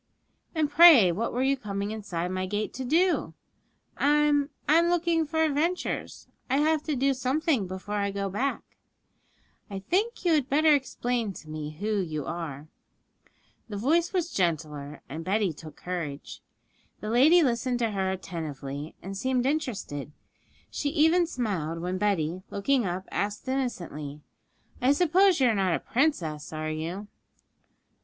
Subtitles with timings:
[0.55, 3.35] 'And pray what were you coming inside my gate to do?'
[3.97, 8.77] 'I'm I'm looking for adventures; I have to do something before I go back.'
[9.69, 12.67] 'I think you had better explain to me who you are.'
[13.69, 16.41] The voice was gentler, and Betty took courage.
[16.99, 20.11] The lady listened to her attentively, and seemed interested;
[20.71, 24.21] she even smiled when Betty, looking up, asked innocently,
[24.81, 27.07] 'I suppose you are not a princess, are you?'